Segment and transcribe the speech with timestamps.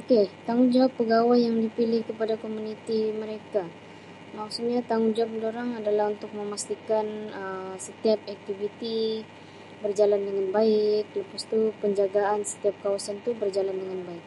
[0.00, 3.62] Okay, tanggungjawab pegawai yang dipilih kepada komuniti mereka,
[4.38, 7.06] maksudnya tanggungjawab durang adalah untuk memastikan
[7.42, 8.96] Um setiap aktiviti
[9.82, 14.26] berjalan dengan baik lepas tu penjagaan setiap kawasan tu berjalan dengan baik.